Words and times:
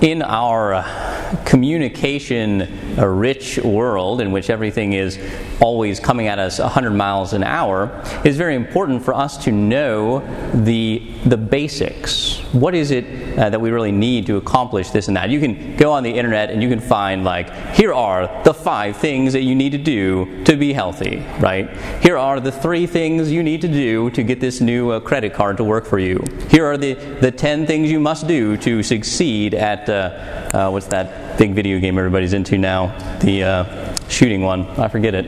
in 0.00 0.20
our 0.22 0.74
uh, 0.74 1.36
communication 1.46 2.96
rich 2.96 3.58
world 3.58 4.20
in 4.20 4.30
which 4.30 4.50
everything 4.50 4.92
is 4.92 5.18
always 5.60 5.98
coming 5.98 6.26
at 6.26 6.38
us 6.38 6.58
100 6.58 6.90
miles 6.90 7.32
an 7.32 7.42
hour, 7.42 7.90
it's 8.24 8.36
very 8.36 8.54
important 8.54 9.02
for 9.02 9.14
us 9.14 9.42
to 9.44 9.52
know 9.52 10.20
the, 10.52 11.02
the 11.24 11.36
basics. 11.36 12.42
What 12.56 12.74
is 12.74 12.90
it 12.90 13.04
uh, 13.38 13.50
that 13.50 13.60
we 13.60 13.70
really 13.70 13.92
need 13.92 14.24
to 14.26 14.38
accomplish 14.38 14.88
this 14.88 15.08
and 15.08 15.16
that? 15.18 15.28
You 15.28 15.40
can 15.40 15.76
go 15.76 15.92
on 15.92 16.02
the 16.02 16.10
internet 16.10 16.50
and 16.50 16.62
you 16.62 16.70
can 16.70 16.80
find, 16.80 17.22
like, 17.22 17.52
here 17.74 17.92
are 17.92 18.42
the 18.44 18.54
five 18.54 18.96
things 18.96 19.34
that 19.34 19.42
you 19.42 19.54
need 19.54 19.72
to 19.72 19.78
do 19.78 20.42
to 20.44 20.56
be 20.56 20.72
healthy, 20.72 21.22
right? 21.38 21.68
Here 22.02 22.16
are 22.16 22.40
the 22.40 22.50
three 22.50 22.86
things 22.86 23.30
you 23.30 23.42
need 23.42 23.60
to 23.60 23.68
do 23.68 24.08
to 24.10 24.22
get 24.22 24.40
this 24.40 24.62
new 24.62 24.90
uh, 24.90 25.00
credit 25.00 25.34
card 25.34 25.58
to 25.58 25.64
work 25.64 25.84
for 25.84 25.98
you. 25.98 26.24
Here 26.48 26.64
are 26.64 26.78
the, 26.78 26.94
the 26.94 27.30
10 27.30 27.66
things 27.66 27.90
you 27.90 28.00
must 28.00 28.26
do 28.26 28.56
to 28.56 28.82
succeed 28.82 29.52
at, 29.52 29.86
uh, 29.90 30.48
uh, 30.54 30.70
what's 30.70 30.86
that 30.86 31.36
big 31.36 31.54
video 31.54 31.78
game 31.78 31.98
everybody's 31.98 32.32
into 32.32 32.56
now? 32.56 32.86
The 33.18 33.44
uh, 33.44 34.08
shooting 34.08 34.40
one. 34.40 34.66
I 34.80 34.88
forget 34.88 35.14
it. 35.14 35.26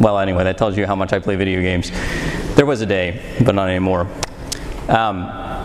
Well, 0.00 0.18
anyway, 0.18 0.42
that 0.42 0.58
tells 0.58 0.76
you 0.76 0.84
how 0.84 0.96
much 0.96 1.12
I 1.12 1.20
play 1.20 1.36
video 1.36 1.60
games. 1.60 1.92
There 2.56 2.66
was 2.66 2.80
a 2.80 2.86
day, 2.86 3.36
but 3.44 3.54
not 3.54 3.68
anymore. 3.68 4.08
Um, 4.88 5.61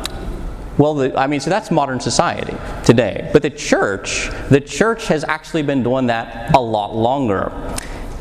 well, 0.78 0.94
the, 0.94 1.18
I 1.18 1.28
mean, 1.28 1.40
so 1.40 1.50
that's 1.50 1.72
modern 1.72 2.00
society 2.00 2.56
today. 2.86 3.30
But 3.34 3.42
the 3.42 3.50
church, 3.50 4.30
the 4.50 4.62
church 4.62 5.08
has 5.08 5.24
actually 5.24 5.64
been 5.64 5.84
doing 5.84 6.08
that 6.08 6.56
a 6.56 6.60
lot 6.60 6.96
longer. 6.96 7.52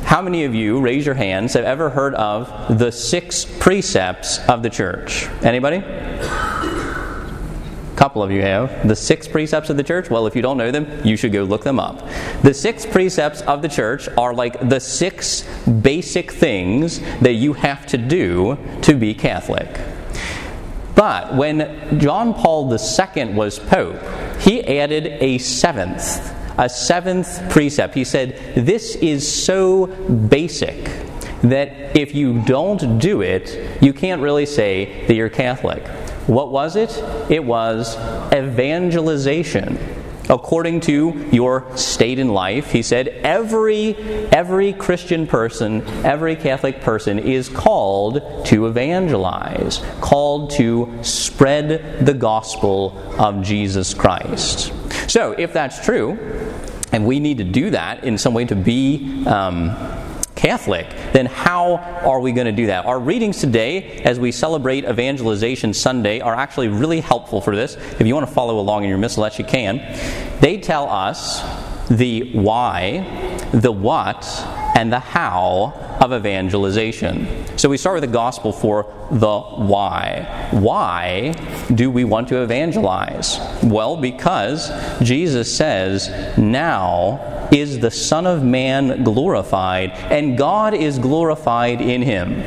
How 0.05 0.23
many 0.23 0.45
of 0.45 0.55
you, 0.55 0.81
raise 0.81 1.05
your 1.05 1.17
hands, 1.17 1.55
have 1.55 1.65
ever 1.65 1.91
heard 1.91 2.15
of 2.15 2.79
the 2.79 2.93
six 2.93 3.45
precepts 3.45 4.39
of 4.49 4.63
the 4.63 4.71
church? 4.71 5.27
Anybody? 5.43 5.79
A 5.79 6.23
couple 7.97 8.23
of 8.23 8.31
you 8.31 8.41
have. 8.41 8.87
The 8.87 8.95
six 8.95 9.27
precepts 9.27 9.69
of 9.69 9.77
the 9.77 9.83
church? 9.83 10.09
Well, 10.09 10.27
if 10.27 10.37
you 10.37 10.43
don't 10.43 10.57
know 10.57 10.71
them, 10.71 10.87
you 11.05 11.17
should 11.17 11.33
go 11.33 11.43
look 11.43 11.65
them 11.65 11.81
up. 11.81 12.09
The 12.43 12.55
six 12.55 12.87
precepts 12.87 13.41
of 13.43 13.63
the 13.63 13.69
church 13.69 14.09
are 14.17 14.33
like 14.33 14.69
the 14.69 14.79
six 14.79 15.43
basic 15.67 16.31
things 16.31 17.01
that 17.21 17.35
you 17.35 17.55
have 17.55 17.85
to 17.87 17.99
do 17.99 18.57
to 18.83 18.95
be 18.95 19.13
Catholic. 19.13 19.96
But 20.97 21.35
when 21.35 22.01
John 22.01 22.33
Paul 22.35 22.73
II 22.73 23.35
was 23.35 23.59
Pope, 23.59 24.01
he 24.41 24.67
added 24.67 25.07
a 25.23 25.39
seventh, 25.39 26.35
a 26.59 26.69
seventh 26.69 27.51
precept. 27.51 27.95
He 27.95 28.03
said, 28.03 28.55
This 28.57 28.97
is 28.97 29.31
so 29.31 29.87
basic 29.87 30.85
that 31.43 31.97
if 31.97 32.15
you 32.15 32.41
don't 32.43 32.99
do 32.99 33.21
it, 33.21 33.83
you 33.83 33.93
can't 33.93 34.23
really 34.23 34.47
say 34.47 35.07
that 35.07 35.15
you're 35.15 35.29
Catholic. 35.29 35.87
What 36.27 36.51
was 36.51 36.77
it? 36.77 36.91
It 37.31 37.45
was 37.45 37.95
evangelization. 38.33 39.79
According 40.29 40.81
to 40.83 41.29
your 41.33 41.77
state 41.77 42.19
in 42.19 42.29
life, 42.29 42.73
he 42.73 42.83
said, 42.83 43.09
every, 43.09 43.97
every 44.33 44.73
Christian 44.73 45.27
person, 45.27 45.83
every 46.05 46.37
Catholic 46.37 46.81
person 46.81 47.19
is 47.19 47.49
called 47.49 48.47
to 48.47 48.67
evangelize, 48.67 49.83
called 50.01 50.51
to 50.53 50.99
spread 51.03 52.05
the 52.05 52.15
gospel 52.15 52.99
of 53.19 53.43
Jesus 53.43 53.95
Christ. 53.95 54.73
So, 55.09 55.33
if 55.33 55.53
that's 55.53 55.85
true, 55.85 56.19
and 56.93 57.07
we 57.07 57.21
need 57.21 57.39
to 57.39 57.45
do 57.45 57.71
that 57.71 58.05
in 58.05 58.19
some 58.19 58.35
way 58.35 58.45
to 58.47 58.57
be 58.57 59.25
um, 59.27 59.71
Catholic, 60.37 60.89
then 61.13 61.27
how 61.27 61.77
are 62.05 62.21
we 62.21 62.31
going 62.31 62.47
to 62.47 62.53
do 62.53 62.67
that? 62.67 62.87
Our 62.87 63.01
readings 63.01 63.41
today, 63.41 64.03
as 64.05 64.21
we 64.21 64.31
celebrate 64.31 64.85
Evangelization 64.85 65.75
Sunday, 65.75 66.21
are 66.21 66.35
actually 66.35 66.69
really 66.69 67.01
helpful 67.01 67.41
for 67.41 67.57
this. 67.57 67.75
If 67.75 68.07
you 68.07 68.15
want 68.15 68.29
to 68.29 68.33
follow 68.33 68.61
along 68.61 68.85
in 68.85 68.91
your 68.91 68.99
missalettes, 68.99 69.39
you 69.39 69.45
can. 69.45 69.79
They 70.41 70.59
tell 70.59 70.89
us 70.89 71.41
the 71.89 72.33
why, 72.33 73.49
the 73.53 73.73
what, 73.73 74.23
and 74.77 74.93
the 74.93 75.01
how 75.01 75.73
of 76.03 76.13
evangelization. 76.13 77.27
So 77.57 77.71
we 77.71 77.79
start 77.79 77.95
with 77.95 78.09
the 78.09 78.15
gospel 78.15 78.53
for 78.53 78.85
the 79.11 79.41
why. 79.41 80.49
Why 80.51 81.33
do 81.75 81.91
we 81.91 82.05
want 82.05 82.29
to 82.29 82.43
evangelize? 82.43 83.39
Well, 83.63 83.97
because 83.97 84.71
Jesus 85.01 85.57
says, 85.57 86.37
Now 86.37 87.49
is 87.51 87.79
the 87.79 87.91
Son 87.91 88.27
of 88.27 88.45
Man 88.45 89.03
glorified, 89.03 89.93
and 89.93 90.37
God 90.37 90.75
is 90.75 90.99
glorified 90.99 91.81
in 91.81 92.03
him. 92.03 92.43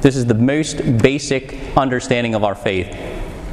This 0.00 0.16
is 0.16 0.26
the 0.26 0.34
most 0.34 0.98
basic 1.00 1.76
understanding 1.76 2.34
of 2.34 2.42
our 2.42 2.56
faith. 2.56 2.92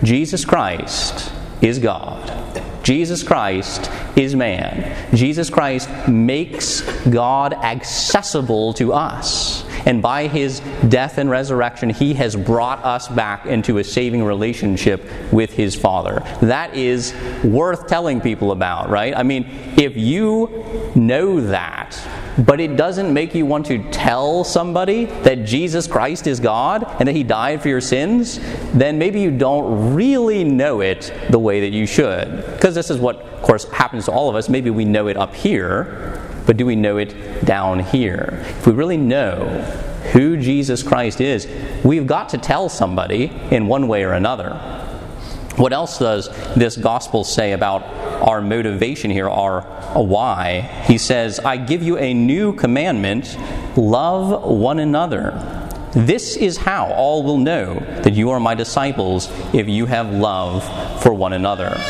Jesus 0.04 0.46
Christ 0.46 1.32
is 1.62 1.78
God. 1.78 2.45
Jesus 2.86 3.24
Christ 3.24 3.90
is 4.16 4.36
man. 4.36 5.16
Jesus 5.16 5.50
Christ 5.50 5.90
makes 6.08 6.82
God 7.10 7.54
accessible 7.54 8.74
to 8.76 8.94
us. 8.94 9.66
And 9.88 10.04
by 10.04 10.28
his 10.28 10.60
death 10.88 11.18
and 11.18 11.28
resurrection, 11.28 11.90
he 11.90 12.14
has 12.14 12.36
brought 12.36 12.86
us 12.86 13.08
back 13.08 13.48
into 13.48 13.80
a 13.80 13.84
saving 13.84 14.24
relationship 14.24 15.04
with 15.32 15.52
his 15.52 15.76
Father. 15.76 16.22
That 16.42 16.76
is 16.76 17.16
worth 17.44 17.88
telling 17.88 18.22
people 18.22 18.52
about, 18.52 18.90
right? 18.90 19.16
I 19.18 19.24
mean, 19.24 19.48
if 19.78 19.98
you 19.98 20.92
know 20.94 21.42
that, 21.42 22.00
but 22.38 22.60
it 22.60 22.76
doesn't 22.76 23.14
make 23.14 23.34
you 23.34 23.46
want 23.46 23.66
to 23.68 23.84
tell 23.92 24.44
somebody 24.44 25.06
that 25.06 25.46
Jesus 25.46 25.88
Christ 25.88 26.28
is 26.28 26.40
God 26.40 26.84
and 27.00 27.08
that 27.08 27.16
He 27.16 27.24
died 27.24 27.62
for 27.62 27.70
your 27.70 27.82
sins, 27.82 28.40
then 28.74 28.98
maybe 28.98 29.22
you 29.22 29.32
don't 29.32 29.94
really 29.94 30.44
know 30.44 30.82
it 30.82 31.14
the 31.30 31.40
way 31.40 31.62
that 31.62 31.72
you 31.72 31.86
should. 31.86 32.46
Because 32.54 32.76
this 32.76 32.90
is 32.90 33.00
what, 33.00 33.22
of 33.22 33.42
course, 33.42 33.70
happens 33.72 34.06
to 34.06 34.12
all 34.12 34.30
of 34.30 34.36
us. 34.36 34.50
Maybe 34.50 34.70
we 34.70 34.86
know 34.86 35.08
it 35.08 35.18
up 35.18 35.34
here, 35.34 36.22
but 36.46 36.58
do 36.58 36.66
we 36.66 36.76
know 36.76 36.98
it 36.98 37.46
down 37.46 37.80
here? 37.80 38.44
If 38.60 38.68
we 38.68 38.74
really 38.74 38.98
know 38.98 39.62
who 40.12 40.38
Jesus 40.38 40.84
Christ 40.84 41.22
is, 41.22 41.48
we've 41.84 42.08
got 42.08 42.30
to 42.30 42.38
tell 42.38 42.70
somebody 42.70 43.32
in 43.52 43.68
one 43.68 43.88
way 43.88 44.04
or 44.04 44.14
another. 44.14 44.85
What 45.58 45.72
else 45.72 46.00
does 46.00 46.30
this 46.56 46.76
gospel 46.76 47.24
say 47.24 47.54
about 47.54 47.84
our 48.22 48.42
motivation 48.42 49.10
here, 49.10 49.30
our 49.30 49.62
why? 49.94 50.62
He 50.86 50.98
says, 50.98 51.40
I 51.40 51.56
give 51.58 51.82
you 51.82 51.98
a 51.98 52.14
new 52.14 52.54
commandment 52.54 53.38
love 53.78 54.44
one 54.44 54.80
another. 54.80 55.32
This 55.94 56.36
is 56.36 56.58
how 56.58 56.92
all 56.92 57.24
will 57.24 57.38
know 57.38 57.76
that 58.04 58.14
you 58.14 58.32
are 58.32 58.40
my 58.40 58.54
disciples 58.54 59.30
if 59.54 59.70
you 59.70 59.86
have 59.86 60.12
love 60.12 60.64
for 61.02 61.14
one 61.14 61.32
another. 61.32 61.82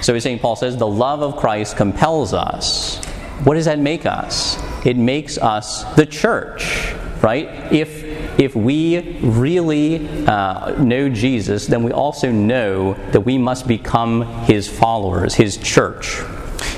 So 0.00 0.18
St. 0.18 0.40
Paul 0.40 0.56
says, 0.56 0.78
the 0.78 0.86
love 0.86 1.20
of 1.22 1.36
Christ 1.36 1.76
compels 1.76 2.32
us. 2.32 3.04
What 3.44 3.54
does 3.54 3.66
that 3.66 3.78
make 3.78 4.06
us? 4.06 4.58
It 4.86 4.96
makes 4.96 5.36
us 5.36 5.84
the 5.96 6.06
church, 6.06 6.94
right? 7.22 7.72
If 7.72 8.11
if 8.38 8.54
we 8.54 9.18
really 9.20 10.08
uh, 10.26 10.82
know 10.82 11.08
Jesus, 11.08 11.66
then 11.66 11.82
we 11.82 11.92
also 11.92 12.30
know 12.30 12.94
that 13.12 13.20
we 13.20 13.38
must 13.38 13.68
become 13.68 14.22
his 14.44 14.68
followers, 14.68 15.34
his 15.34 15.56
church. 15.56 16.20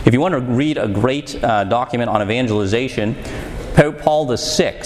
If 0.04 0.12
you 0.12 0.20
want 0.20 0.34
to 0.34 0.40
read 0.40 0.78
a 0.78 0.88
great 0.88 1.42
uh, 1.42 1.64
document 1.64 2.10
on 2.10 2.22
evangelization, 2.22 3.16
Pope 3.74 3.98
Paul 3.98 4.36
VI 4.36 4.82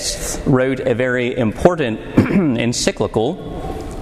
wrote 0.47 0.81
a 0.81 0.95
very 0.95 1.37
important 1.37 2.01
encyclical 2.59 3.34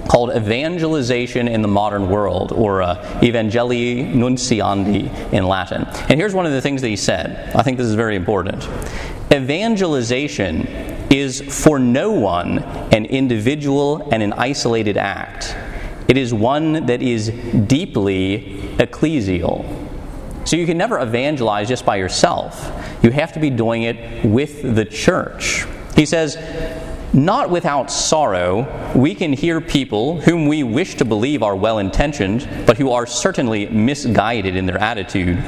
called 0.08 0.30
Evangelization 0.36 1.48
in 1.48 1.62
the 1.62 1.68
Modern 1.68 2.08
World, 2.08 2.52
or 2.52 2.82
uh, 2.82 2.96
Evangelii 3.20 4.14
Nuntiandi 4.14 5.32
in 5.32 5.46
Latin. 5.46 5.84
And 6.08 6.20
here's 6.20 6.34
one 6.34 6.46
of 6.46 6.52
the 6.52 6.60
things 6.60 6.80
that 6.82 6.88
he 6.88 6.96
said. 6.96 7.54
I 7.56 7.62
think 7.62 7.78
this 7.78 7.86
is 7.86 7.94
very 7.94 8.14
important. 8.14 8.62
Evangelization 9.32 10.95
is 11.10 11.40
for 11.40 11.78
no 11.78 12.12
one 12.12 12.58
an 12.58 13.04
individual 13.06 14.08
and 14.12 14.22
an 14.22 14.32
isolated 14.32 14.96
act. 14.96 15.56
It 16.08 16.16
is 16.16 16.32
one 16.32 16.86
that 16.86 17.02
is 17.02 17.28
deeply 17.28 18.60
ecclesial. 18.78 19.84
So 20.46 20.56
you 20.56 20.66
can 20.66 20.78
never 20.78 21.00
evangelize 21.00 21.68
just 21.68 21.84
by 21.84 21.96
yourself. 21.96 22.70
You 23.02 23.10
have 23.10 23.32
to 23.32 23.40
be 23.40 23.50
doing 23.50 23.82
it 23.82 24.24
with 24.24 24.62
the 24.62 24.84
church. 24.84 25.66
He 25.96 26.06
says, 26.06 26.36
not 27.12 27.50
without 27.50 27.90
sorrow, 27.90 28.92
we 28.94 29.14
can 29.14 29.32
hear 29.32 29.60
people 29.60 30.20
whom 30.20 30.46
we 30.46 30.62
wish 30.62 30.96
to 30.96 31.04
believe 31.04 31.42
are 31.42 31.56
well 31.56 31.78
intentioned, 31.78 32.48
but 32.66 32.76
who 32.76 32.92
are 32.92 33.06
certainly 33.06 33.66
misguided 33.66 34.54
in 34.54 34.66
their 34.66 34.78
attitude, 34.78 35.42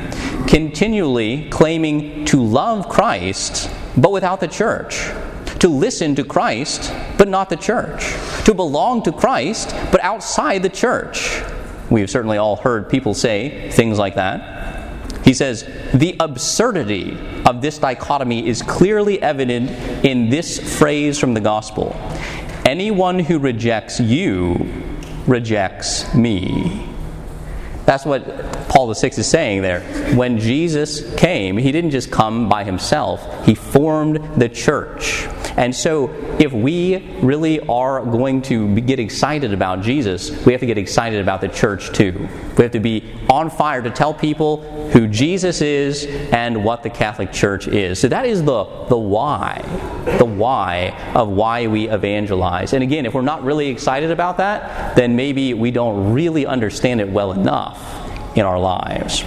continually 0.49 1.49
claiming 1.51 2.25
to 2.27 2.43
love 2.43 2.89
Christ, 2.89 3.71
but 3.97 4.11
without 4.11 4.41
the 4.41 4.49
church 4.49 5.11
to 5.61 5.69
listen 5.69 6.15
to 6.17 6.25
Christ, 6.25 6.93
but 7.17 7.29
not 7.29 7.51
the 7.51 7.57
church, 7.57 8.15
to 8.45 8.55
belong 8.55 9.03
to 9.03 9.13
Christ, 9.13 9.75
but 9.91 10.03
outside 10.03 10.63
the 10.63 10.69
church. 10.69 11.43
We 11.91 12.01
have 12.01 12.11
certainly 12.11 12.39
all 12.39 12.57
heard 12.57 12.89
people 12.89 13.15
say 13.15 13.71
things 13.71 13.99
like 13.99 14.15
that. 14.17 15.25
He 15.25 15.35
says, 15.35 15.69
the 15.93 16.17
absurdity 16.21 17.19
of 17.45 17.61
this 17.61 17.79
dichotomy 17.79 18.47
is 18.47 18.63
clearly 18.63 19.21
evident 19.21 19.71
in 20.05 20.31
this 20.31 20.79
phrase 20.79 21.19
from 21.19 21.35
the 21.35 21.41
gospel 21.41 21.97
Anyone 22.69 23.19
who 23.19 23.39
rejects 23.39 23.99
you 23.99 24.71
rejects 25.27 26.13
me. 26.15 26.87
That's 27.87 28.05
what 28.05 28.69
Paul 28.69 28.93
VI 28.93 29.09
is 29.09 29.27
saying 29.27 29.63
there. 29.63 29.81
When 30.15 30.39
Jesus 30.39 31.15
came, 31.15 31.57
he 31.57 31.73
didn't 31.73 31.93
just 31.93 32.11
come 32.11 32.51
by 32.51 32.65
himself, 32.65 33.47
he 33.47 33.55
formed 33.55 34.39
the 34.39 34.51
church. 34.51 35.27
And 35.59 35.75
so, 35.75 36.11
if 36.39 36.53
we 36.53 36.99
really 37.21 37.59
are 37.67 38.01
going 38.05 38.43
to 38.43 38.81
get 38.81 39.01
excited 39.01 39.53
about 39.53 39.83
Jesus, 39.83 40.31
we 40.47 40.53
have 40.53 40.61
to 40.61 40.67
get 40.67 40.79
excited 40.79 41.21
about 41.21 41.41
the 41.41 41.49
church 41.49 41.93
too. 41.93 42.29
We 42.57 42.63
have 42.63 42.71
to 42.71 42.81
be 42.81 43.13
on 43.29 43.51
fire 43.51 43.83
to 43.83 43.91
tell 43.91 44.15
people 44.15 44.63
who 44.91 45.09
Jesus 45.09 45.61
is 45.61 46.05
and 46.33 46.65
what 46.65 46.85
the 46.85 46.91
Catholic 46.91 47.33
Church 47.33 47.67
is. 47.67 47.99
So, 47.99 48.07
that 48.07 48.25
is 48.25 48.45
the, 48.45 48.67
the 48.89 48.97
why, 48.97 49.61
the 50.19 50.25
why 50.25 50.97
of 51.17 51.27
why 51.27 51.67
we 51.67 51.89
evangelize. 51.89 52.73
And 52.73 52.85
again, 52.85 53.05
if 53.05 53.13
we're 53.13 53.23
not 53.23 53.43
really 53.43 53.67
excited 53.67 54.13
about 54.13 54.37
that, 54.37 54.95
then 54.95 55.17
maybe 55.17 55.55
we 55.55 55.73
don't 55.73 56.13
really 56.13 56.47
understand 56.47 57.01
it 57.01 57.11
well 57.11 57.33
enough 57.33 58.37
in 58.37 58.47
our 58.47 58.61
lives. 58.61 59.25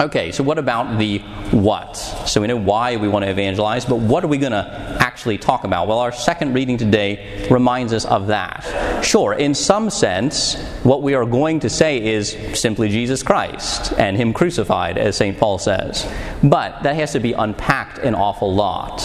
Okay, 0.00 0.32
so 0.32 0.42
what 0.42 0.58
about 0.58 0.98
the 0.98 1.18
what? 1.52 1.96
So 2.26 2.40
we 2.40 2.48
know 2.48 2.56
why 2.56 2.96
we 2.96 3.06
want 3.06 3.24
to 3.24 3.30
evangelize, 3.30 3.84
but 3.84 4.00
what 4.00 4.24
are 4.24 4.26
we 4.26 4.38
going 4.38 4.50
to 4.50 4.96
actually 4.98 5.38
talk 5.38 5.62
about? 5.62 5.86
Well, 5.86 6.00
our 6.00 6.10
second 6.10 6.52
reading 6.52 6.76
today 6.76 7.46
reminds 7.48 7.92
us 7.92 8.04
of 8.04 8.26
that. 8.26 9.04
Sure, 9.04 9.34
in 9.34 9.54
some 9.54 9.90
sense, 9.90 10.60
what 10.82 11.02
we 11.02 11.14
are 11.14 11.24
going 11.24 11.60
to 11.60 11.70
say 11.70 12.04
is 12.04 12.36
simply 12.58 12.88
Jesus 12.88 13.22
Christ 13.22 13.92
and 13.96 14.16
Him 14.16 14.32
crucified, 14.32 14.98
as 14.98 15.16
St. 15.16 15.38
Paul 15.38 15.58
says. 15.58 16.10
But 16.42 16.82
that 16.82 16.96
has 16.96 17.12
to 17.12 17.20
be 17.20 17.32
unpacked 17.32 17.98
an 17.98 18.16
awful 18.16 18.52
lot. 18.52 19.00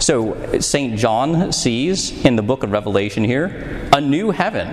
So, 0.00 0.58
St. 0.58 0.98
John 0.98 1.52
sees 1.52 2.24
in 2.24 2.34
the 2.34 2.42
book 2.42 2.64
of 2.64 2.72
Revelation 2.72 3.22
here 3.22 3.88
a 3.92 4.00
new 4.00 4.32
heaven 4.32 4.68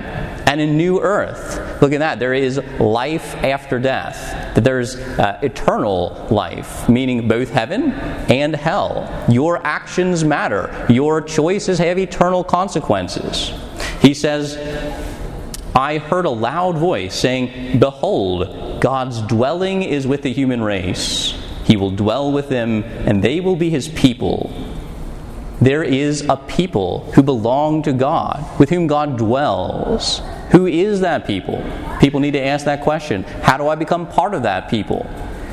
and 0.52 0.60
a 0.60 0.68
new 0.68 1.00
earth. 1.00 1.82
Look 1.82 1.94
at 1.94 2.00
that. 2.00 2.20
There 2.20 2.34
is 2.34 2.58
life 2.78 3.36
after 3.36 3.80
death, 3.80 4.54
that 4.54 4.66
there's 4.66 4.98
uh, 4.98 5.40
eternal 5.42 6.28
life, 6.30 6.90
meaning 6.90 7.30
both 7.30 7.52
heaven 7.52 7.94
and 7.94 8.54
hell. 8.54 9.26
Your 9.30 9.66
actions 9.66 10.26
matter, 10.26 10.86
your 10.90 11.22
choices 11.22 11.80
have 11.80 11.98
eternal 11.98 12.44
consequences. 12.44 13.54
He 14.02 14.14
says, 14.14 14.58
I 15.74 16.00
heard 16.00 16.26
a 16.26 16.30
loud 16.30 16.78
voice 16.78 17.16
saying, 17.16 17.80
Behold, 17.80 18.82
God's 18.82 19.22
dwelling 19.22 19.84
is 19.84 20.06
with 20.06 20.22
the 20.22 20.34
human 20.34 20.62
race. 20.62 21.34
He 21.64 21.78
will 21.78 21.92
dwell 21.92 22.30
with 22.30 22.50
them, 22.50 22.84
and 22.84 23.24
they 23.24 23.40
will 23.40 23.56
be 23.56 23.70
his 23.70 23.88
people 23.88 24.52
there 25.62 25.84
is 25.84 26.22
a 26.28 26.36
people 26.36 27.12
who 27.14 27.22
belong 27.22 27.84
to 27.84 27.94
God, 27.94 28.60
with 28.60 28.72
whom 28.72 28.88
God 28.88 29.18
dwells. 29.18 30.22
Who 30.52 30.66
is 30.66 31.02
that 31.02 31.28
people? 31.28 31.64
People 32.00 32.20
need 32.20 32.32
to 32.32 32.44
ask 32.44 32.66
that 32.66 32.82
question. 32.82 33.24
How 33.24 33.58
do 33.58 33.68
I 33.68 33.76
become 33.76 34.08
part 34.08 34.34
of 34.34 34.44
that 34.44 34.70
people? 34.70 35.06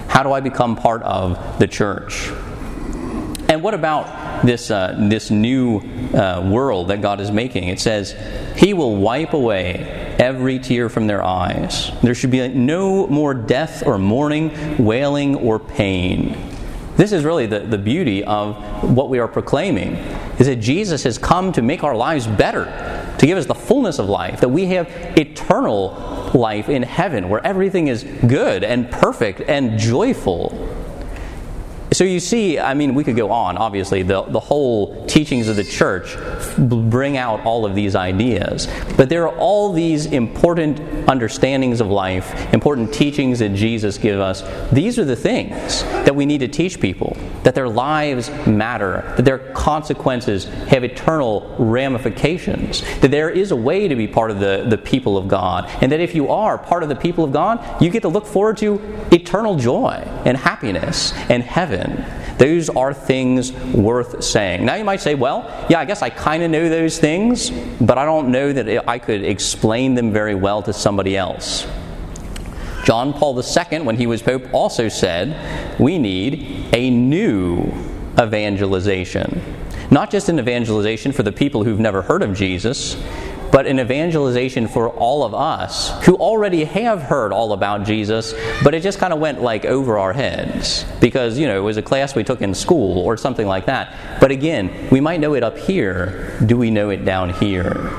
How 0.08 0.22
do 0.22 0.32
I 0.32 0.40
become 0.40 0.76
part 0.76 1.02
of 1.02 1.58
the 1.58 1.66
church? 1.66 2.30
And 3.50 3.62
what 3.62 3.74
about 3.74 4.44
this, 4.46 4.70
uh, 4.70 4.96
this 4.98 5.30
new 5.30 5.80
uh, 6.14 6.48
world 6.50 6.88
that 6.88 7.02
God 7.02 7.20
is 7.20 7.30
making? 7.30 7.68
It 7.68 7.78
says, 7.78 8.16
He 8.56 8.72
will 8.72 8.96
wipe 8.96 9.34
away 9.34 10.16
every 10.18 10.58
tear 10.58 10.88
from 10.88 11.06
their 11.06 11.22
eyes. 11.22 11.90
There 12.02 12.14
should 12.14 12.30
be 12.30 12.48
no 12.48 13.06
more 13.08 13.34
death 13.34 13.86
or 13.86 13.98
mourning, 13.98 14.82
wailing 14.82 15.36
or 15.36 15.58
pain. 15.58 16.57
This 16.98 17.12
is 17.12 17.22
really 17.22 17.46
the, 17.46 17.60
the 17.60 17.78
beauty 17.78 18.24
of 18.24 18.56
what 18.82 19.08
we 19.08 19.20
are 19.20 19.28
proclaiming 19.28 19.94
is 20.40 20.48
that 20.48 20.56
Jesus 20.56 21.04
has 21.04 21.16
come 21.16 21.52
to 21.52 21.62
make 21.62 21.84
our 21.84 21.94
lives 21.94 22.26
better, 22.26 22.64
to 23.18 23.26
give 23.26 23.38
us 23.38 23.46
the 23.46 23.54
fullness 23.54 24.00
of 24.00 24.08
life, 24.08 24.40
that 24.40 24.48
we 24.48 24.66
have 24.66 24.88
eternal 25.16 26.32
life 26.34 26.68
in 26.68 26.82
heaven 26.82 27.28
where 27.28 27.44
everything 27.46 27.86
is 27.86 28.02
good 28.26 28.64
and 28.64 28.90
perfect 28.90 29.40
and 29.42 29.78
joyful. 29.78 30.50
So 31.98 32.04
you 32.04 32.20
see, 32.20 32.60
I 32.60 32.74
mean, 32.74 32.94
we 32.94 33.02
could 33.02 33.16
go 33.16 33.32
on, 33.32 33.58
obviously. 33.58 34.04
The, 34.04 34.22
the 34.22 34.38
whole 34.38 35.04
teachings 35.06 35.48
of 35.48 35.56
the 35.56 35.64
church 35.64 36.16
bring 36.56 37.16
out 37.16 37.44
all 37.44 37.66
of 37.66 37.74
these 37.74 37.96
ideas. 37.96 38.68
But 38.96 39.08
there 39.08 39.26
are 39.26 39.36
all 39.36 39.72
these 39.72 40.06
important 40.06 40.78
understandings 41.08 41.80
of 41.80 41.88
life, 41.88 42.54
important 42.54 42.94
teachings 42.94 43.40
that 43.40 43.52
Jesus 43.52 43.98
gives 43.98 44.20
us. 44.20 44.70
These 44.70 45.00
are 45.00 45.04
the 45.04 45.16
things 45.16 45.82
that 45.82 46.14
we 46.14 46.24
need 46.24 46.38
to 46.38 46.46
teach 46.46 46.80
people 46.80 47.16
that 47.44 47.54
their 47.54 47.68
lives 47.68 48.30
matter, 48.46 49.12
that 49.16 49.24
their 49.24 49.38
consequences 49.52 50.44
have 50.44 50.84
eternal 50.84 51.54
ramifications, 51.58 52.82
that 53.00 53.10
there 53.10 53.30
is 53.30 53.50
a 53.50 53.56
way 53.56 53.88
to 53.88 53.96
be 53.96 54.06
part 54.06 54.30
of 54.30 54.40
the, 54.40 54.66
the 54.68 54.78
people 54.78 55.16
of 55.16 55.28
God, 55.28 55.68
and 55.80 55.92
that 55.92 56.00
if 56.00 56.14
you 56.14 56.28
are 56.28 56.58
part 56.58 56.82
of 56.82 56.88
the 56.88 56.96
people 56.96 57.24
of 57.24 57.32
God, 57.32 57.82
you 57.82 57.90
get 57.90 58.02
to 58.02 58.08
look 58.08 58.26
forward 58.26 58.56
to 58.58 58.80
eternal 59.12 59.56
joy 59.56 60.02
and 60.24 60.36
happiness 60.36 61.12
and 61.28 61.42
heaven. 61.42 62.04
Those 62.38 62.68
are 62.68 62.94
things 62.94 63.52
worth 63.52 64.22
saying. 64.22 64.64
Now 64.64 64.76
you 64.76 64.84
might 64.84 65.00
say, 65.00 65.14
well, 65.14 65.66
yeah, 65.68 65.80
I 65.80 65.84
guess 65.84 66.02
I 66.02 66.10
kind 66.10 66.42
of 66.42 66.50
know 66.50 66.68
those 66.68 66.98
things, 66.98 67.50
but 67.80 67.98
I 67.98 68.04
don't 68.04 68.30
know 68.30 68.52
that 68.52 68.88
I 68.88 68.98
could 68.98 69.24
explain 69.24 69.94
them 69.94 70.12
very 70.12 70.34
well 70.34 70.62
to 70.62 70.72
somebody 70.72 71.16
else. 71.16 71.66
John 72.88 73.12
Paul 73.12 73.38
II, 73.38 73.80
when 73.80 73.98
he 73.98 74.06
was 74.06 74.22
Pope, 74.22 74.44
also 74.50 74.88
said 74.88 75.78
we 75.78 75.98
need 75.98 76.74
a 76.74 76.88
new 76.88 77.70
evangelization. 78.18 79.42
Not 79.90 80.10
just 80.10 80.30
an 80.30 80.38
evangelization 80.38 81.12
for 81.12 81.22
the 81.22 81.30
people 81.30 81.64
who've 81.64 81.78
never 81.78 82.00
heard 82.00 82.22
of 82.22 82.34
Jesus, 82.34 82.96
but 83.52 83.66
an 83.66 83.78
evangelization 83.78 84.66
for 84.68 84.88
all 84.88 85.22
of 85.22 85.34
us 85.34 86.02
who 86.06 86.14
already 86.14 86.64
have 86.64 87.02
heard 87.02 87.30
all 87.30 87.52
about 87.52 87.84
Jesus, 87.84 88.32
but 88.64 88.74
it 88.74 88.82
just 88.82 88.98
kind 88.98 89.12
of 89.12 89.18
went 89.18 89.42
like 89.42 89.66
over 89.66 89.98
our 89.98 90.14
heads 90.14 90.86
because, 90.98 91.38
you 91.38 91.46
know, 91.46 91.58
it 91.58 91.62
was 91.62 91.76
a 91.76 91.82
class 91.82 92.14
we 92.14 92.24
took 92.24 92.40
in 92.40 92.54
school 92.54 93.00
or 93.00 93.18
something 93.18 93.46
like 93.46 93.66
that. 93.66 94.18
But 94.18 94.30
again, 94.30 94.88
we 94.90 95.02
might 95.02 95.20
know 95.20 95.34
it 95.34 95.42
up 95.42 95.58
here. 95.58 96.38
Do 96.46 96.56
we 96.56 96.70
know 96.70 96.88
it 96.88 97.04
down 97.04 97.34
here? 97.34 97.90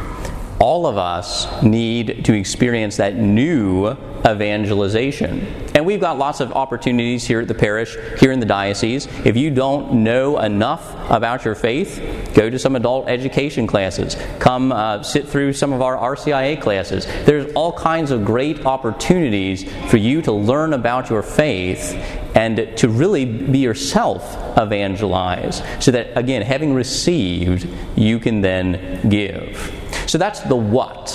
All 0.59 0.87
of 0.87 0.97
us 0.97 1.61
need 1.61 2.25
to 2.25 2.33
experience 2.33 2.97
that 2.97 3.17
new 3.17 3.95
evangelization. 4.25 5.45
And 5.75 5.85
we've 5.85 5.99
got 5.99 6.17
lots 6.17 6.39
of 6.39 6.51
opportunities 6.51 7.25
here 7.25 7.39
at 7.39 7.47
the 7.47 7.53
parish, 7.53 7.95
here 8.19 8.31
in 8.31 8.39
the 8.39 8.45
diocese. 8.45 9.07
If 9.25 9.37
you 9.37 9.49
don't 9.49 10.03
know 10.03 10.39
enough 10.39 10.95
about 11.09 11.45
your 11.45 11.55
faith, 11.55 12.31
go 12.33 12.49
to 12.49 12.59
some 12.59 12.75
adult 12.75 13.07
education 13.07 13.67
classes. 13.67 14.17
Come 14.39 14.71
uh, 14.71 15.03
sit 15.03 15.27
through 15.27 15.53
some 15.53 15.73
of 15.73 15.81
our 15.81 15.97
RCIA 16.15 16.61
classes. 16.61 17.05
There's 17.25 17.51
all 17.53 17.73
kinds 17.73 18.11
of 18.11 18.25
great 18.25 18.65
opportunities 18.65 19.71
for 19.89 19.97
you 19.97 20.21
to 20.23 20.31
learn 20.31 20.73
about 20.73 21.09
your 21.09 21.23
faith 21.23 21.93
and 22.35 22.77
to 22.77 22.89
really 22.89 23.25
be 23.25 23.59
yourself 23.59 24.57
evangelize. 24.57 25.63
So 25.79 25.91
that, 25.91 26.17
again, 26.17 26.41
having 26.41 26.73
received, 26.73 27.67
you 27.95 28.19
can 28.19 28.41
then 28.41 29.09
give. 29.09 29.73
So 30.07 30.17
that's 30.17 30.41
the 30.41 30.55
what 30.55 31.09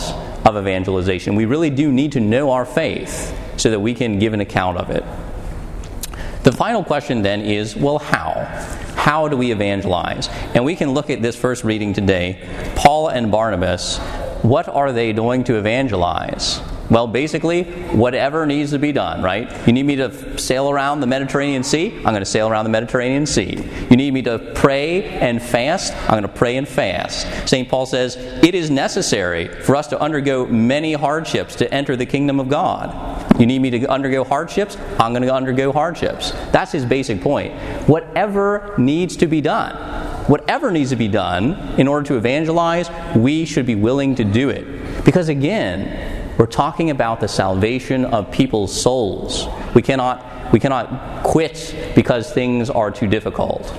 of 0.45 0.57
evangelization. 0.57 1.35
We 1.35 1.47
really 1.47 1.71
do 1.71 1.91
need 1.91 2.13
to 2.13 2.21
know 2.21 2.51
our 2.51 2.65
faith 2.65 3.37
so 3.57 3.71
that 3.71 3.81
we 3.81 3.95
can 3.95 4.19
give 4.19 4.33
an 4.35 4.41
account 4.41 4.79
of 4.79 4.91
it. 4.91 5.05
The 6.43 6.53
final 6.53 6.85
question 6.85 7.23
then 7.23 7.41
is 7.41 7.75
well, 7.75 7.99
how? 7.99 8.45
How 8.97 9.29
do 9.29 9.37
we 9.37 9.51
evangelize? 9.51 10.29
And 10.55 10.65
we 10.65 10.77
can 10.77 10.93
look 10.93 11.11
at 11.11 11.23
this 11.23 11.37
first 11.37 11.65
reading 11.65 11.93
today. 11.93 12.73
Paul 12.77 13.09
and 13.09 13.31
Barnabas, 13.31 13.99
what 14.43 14.69
are 14.69 14.93
they 14.93 15.13
doing 15.13 15.45
to 15.45 15.57
evangelize? 15.57 16.61
Well, 16.91 17.07
basically, 17.07 17.65
whatever 17.93 18.45
needs 18.45 18.73
to 18.73 18.79
be 18.79 18.93
done, 18.93 19.23
right? 19.23 19.51
You 19.67 19.73
need 19.73 19.85
me 19.85 19.97
to 19.97 20.39
sail 20.39 20.71
around 20.71 21.01
the 21.01 21.07
Mediterranean 21.07 21.63
Sea? 21.63 21.97
I'm 21.97 22.03
going 22.03 22.21
to 22.21 22.27
sail 22.27 22.49
around 22.49 22.65
the 22.65 22.71
Mediterranean 22.71 23.25
Sea. 23.25 23.57
You 23.91 23.97
need 23.97 24.13
me 24.13 24.21
to 24.23 24.39
pray 24.55 25.05
and 25.05 25.43
fast? 25.43 25.95
I'm 26.05 26.11
going 26.11 26.23
to 26.23 26.29
pray 26.29 26.57
and 26.59 26.69
fast. 26.69 27.49
St. 27.49 27.69
Paul 27.69 27.87
says, 27.87 28.17
It 28.17 28.55
is 28.55 28.71
necessary 28.71 29.49
for 29.63 29.77
us 29.77 29.87
to 29.89 30.01
undergo 30.01 30.47
many 30.47 30.93
hardships 30.93 31.57
to 31.57 31.73
enter 31.73 31.97
the 31.97 32.07
kingdom 32.07 32.39
of 32.39 32.51
God. 32.51 33.41
You 33.41 33.47
need 33.47 33.61
me 33.61 33.71
to 33.71 33.87
undergo 33.87 34.23
hardships? 34.23 34.77
I'm 35.01 35.13
going 35.13 35.23
to 35.23 35.33
undergo 35.33 35.73
hardships. 35.73 36.33
That's 36.53 36.71
his 36.71 36.85
basic 36.85 37.23
point. 37.23 37.55
Whatever 37.89 38.75
needs 38.77 39.17
to 39.17 39.27
be 39.27 39.41
done, 39.41 39.75
whatever 40.29 40.71
needs 40.71 40.91
to 40.91 40.97
be 40.97 41.09
done 41.09 41.55
in 41.79 41.89
order 41.89 42.07
to 42.09 42.17
evangelize, 42.17 42.91
we 43.17 43.47
should 43.47 43.67
be 43.67 43.75
willing 43.75 44.15
to 44.17 44.25
do 44.25 44.51
it. 44.51 45.05
Because 45.05 45.29
again, 45.29 46.14
we're 46.39 46.47
talking 46.47 46.91
about 46.91 47.21
the 47.21 47.29
salvation 47.29 48.05
of 48.05 48.31
people's 48.31 48.79
souls. 48.79 49.47
We 49.75 49.83
cannot, 49.83 50.53
we 50.53 50.61
cannot 50.61 51.23
quit 51.23 51.93
because 51.95 52.33
things 52.33 52.71
are 52.71 52.91
too 52.91 53.07
difficult. 53.07 53.73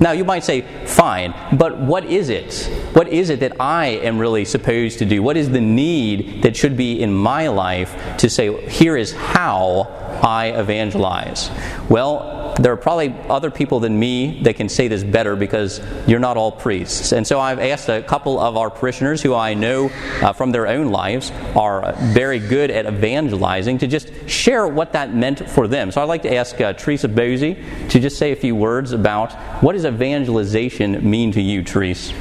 Now, 0.00 0.10
you 0.12 0.24
might 0.24 0.42
say, 0.42 0.62
fine, 0.86 1.32
but 1.56 1.78
what 1.78 2.04
is 2.06 2.28
it? 2.28 2.68
What 2.92 3.08
is 3.08 3.30
it 3.30 3.40
that 3.40 3.60
I 3.60 3.86
am 3.86 4.18
really 4.18 4.44
supposed 4.44 4.98
to 4.98 5.04
do? 5.04 5.22
What 5.22 5.36
is 5.36 5.50
the 5.50 5.60
need 5.60 6.42
that 6.42 6.56
should 6.56 6.76
be 6.76 7.00
in 7.00 7.12
my 7.12 7.48
life 7.48 8.16
to 8.16 8.28
say, 8.28 8.68
here 8.68 8.96
is 8.96 9.12
how 9.12 9.82
I 10.22 10.46
evangelize? 10.58 11.50
Well, 11.88 12.41
there 12.60 12.72
are 12.72 12.76
probably 12.76 13.14
other 13.28 13.50
people 13.50 13.80
than 13.80 13.98
me 13.98 14.42
that 14.42 14.56
can 14.56 14.68
say 14.68 14.88
this 14.88 15.02
better 15.02 15.36
because 15.36 15.80
you're 16.06 16.18
not 16.18 16.36
all 16.36 16.52
priests. 16.52 17.12
And 17.12 17.26
so 17.26 17.40
I've 17.40 17.58
asked 17.58 17.88
a 17.88 18.02
couple 18.02 18.38
of 18.38 18.56
our 18.56 18.70
parishioners 18.70 19.22
who 19.22 19.34
I 19.34 19.54
know 19.54 19.90
uh, 20.20 20.32
from 20.32 20.52
their 20.52 20.66
own 20.66 20.90
lives 20.90 21.32
are 21.56 21.94
very 22.12 22.38
good 22.38 22.70
at 22.70 22.86
evangelizing 22.86 23.78
to 23.78 23.86
just 23.86 24.10
share 24.28 24.66
what 24.68 24.92
that 24.92 25.14
meant 25.14 25.48
for 25.48 25.66
them. 25.66 25.90
So 25.90 26.02
I'd 26.02 26.08
like 26.08 26.22
to 26.22 26.34
ask 26.34 26.60
uh, 26.60 26.72
Teresa 26.74 27.08
Bosey 27.08 27.88
to 27.88 28.00
just 28.00 28.18
say 28.18 28.32
a 28.32 28.36
few 28.36 28.54
words 28.54 28.92
about 28.92 29.32
what 29.62 29.72
does 29.72 29.84
evangelization 29.84 31.08
mean 31.08 31.32
to 31.32 31.40
you, 31.40 31.62
Teresa? 31.62 32.14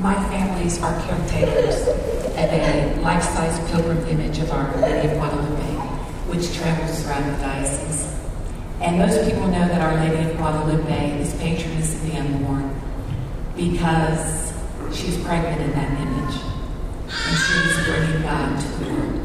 My 0.00 0.14
families 0.28 0.80
are 0.80 1.00
caretakers 1.02 1.88
at 2.36 2.50
a 2.50 3.00
life-size 3.00 3.58
pilgrim 3.70 3.98
image 4.06 4.38
of 4.38 4.50
Our 4.52 4.76
Lady 4.76 5.08
of 5.08 5.14
Guadalupe, 5.14 5.47
which 6.38 6.54
travels 6.54 7.04
around 7.04 7.26
the 7.32 7.36
diocese. 7.42 8.14
And 8.80 8.96
most 8.96 9.24
people 9.28 9.48
know 9.48 9.66
that 9.66 9.80
Our 9.80 9.94
Lady 10.06 10.30
of 10.30 10.36
Guadalupe 10.36 11.20
is 11.20 11.34
patroness 11.34 11.96
of 11.96 12.06
the 12.06 12.16
unborn 12.16 12.80
because 13.56 14.54
she's 14.94 15.18
pregnant 15.24 15.60
in 15.60 15.72
that 15.72 15.90
image 16.00 16.36
and 17.10 17.36
she's 17.42 17.84
bringing 17.84 18.22
God 18.22 18.60
to 18.60 18.68
the 18.68 18.84
world. 18.84 19.20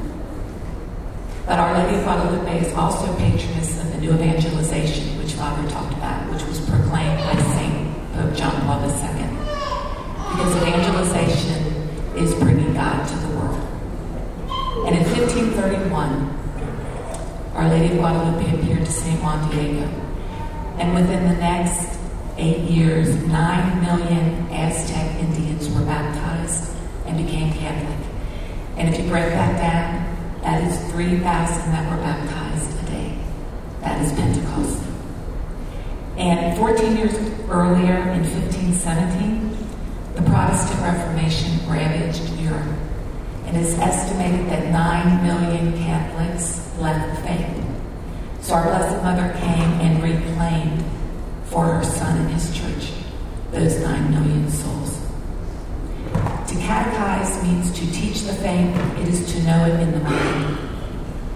But 1.45 1.59
Our 1.59 1.83
Lady 1.83 1.97
of 1.97 2.03
Guadalupe 2.03 2.65
is 2.65 2.73
also 2.73 3.15
patroness 3.17 3.79
of 3.79 3.91
the 3.91 3.99
new 3.99 4.13
evangelization, 4.13 5.19
which 5.19 5.33
Father 5.33 5.69
talked 5.69 5.93
about, 5.93 6.33
which 6.33 6.43
was 6.45 6.59
proclaimed 6.61 7.19
by 7.19 7.35
St. 7.53 8.13
Pope 8.13 8.33
John 8.35 8.59
Paul 8.65 8.81
II. 8.89 9.29
Because 10.33 10.55
evangelization 10.55 11.61
is 12.17 12.33
bringing 12.33 12.73
God 12.73 13.07
to 13.07 13.15
the 13.17 13.27
world. 13.37 13.61
And 14.87 14.95
in 14.97 15.03
1531, 15.03 16.42
Our 17.53 17.69
Lady 17.69 17.93
of 17.93 17.99
Guadalupe 17.99 18.59
appeared 18.59 18.85
to 18.85 18.91
St. 18.91 19.21
Juan 19.21 19.49
Diego. 19.51 19.85
And 20.79 20.95
within 20.95 21.27
the 21.27 21.35
next 21.35 21.99
eight 22.37 22.61
years, 22.61 23.15
nine 23.27 23.79
million 23.81 24.47
Aztec 24.51 25.19
Indians 25.19 25.69
were 25.69 25.85
baptized 25.85 26.75
and 27.05 27.23
became 27.23 27.53
Catholic. 27.53 28.07
And 28.75 28.91
if 28.91 28.99
you 28.99 29.07
break 29.07 29.29
that 29.29 29.57
down, 29.57 30.41
that 30.41 30.63
is 30.63 30.91
3,000 30.91 31.21
that 31.21 31.91
were 31.91 32.03
baptized 32.03 32.83
a 32.83 32.85
day. 32.87 33.17
That 33.81 34.01
is 34.01 34.11
Pentecost. 34.13 34.83
And 36.17 36.57
14 36.57 36.97
years 36.97 37.13
earlier, 37.49 37.97
in 38.09 38.23
1517, 38.23 39.57
the 40.15 40.21
Protestant 40.23 40.81
Reformation 40.81 41.69
ravaged 41.69 42.27
Europe. 42.39 42.82
It 43.47 43.55
is 43.55 43.77
estimated 43.79 44.47
that 44.47 44.71
9 44.71 45.23
million 45.23 45.77
Catholics 45.77 46.71
left 46.79 47.15
the 47.15 47.27
faith. 47.27 47.63
So 48.41 48.55
our 48.55 48.63
Blessed 48.63 49.03
Mother 49.03 49.33
came 49.39 49.71
and 49.81 50.03
reclaimed 50.03 50.83
for 51.45 51.65
her 51.65 51.83
Son 51.83 52.17
and 52.17 52.29
his 52.31 52.55
church 52.57 52.91
those 53.53 53.79
9 53.79 54.11
million 54.11 54.49
souls. 54.49 54.99
To 56.47 56.55
catechize 56.55 57.43
means 57.43 57.71
to 57.79 57.91
teach 57.91 58.21
the 58.21 58.33
faith, 58.33 58.75
it 58.99 59.07
is 59.07 59.31
to 59.33 59.43
know 59.43 59.65
it 59.65 59.79
in 59.79 59.91
the 59.91 59.99
mind. 59.99 60.57